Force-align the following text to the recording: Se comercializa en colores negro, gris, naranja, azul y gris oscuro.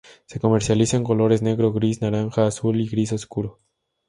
Se 0.25 0.39
comercializa 0.39 0.97
en 0.97 1.03
colores 1.03 1.43
negro, 1.43 1.71
gris, 1.73 2.01
naranja, 2.01 2.47
azul 2.47 2.81
y 2.81 2.89
gris 2.89 3.11
oscuro. 3.13 3.59